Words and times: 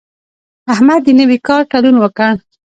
احمد 0.73 1.01
د 1.05 1.09
نوي 1.19 1.37
کار 1.47 1.61
تړون 1.71 1.95
وکړ. 1.99 2.33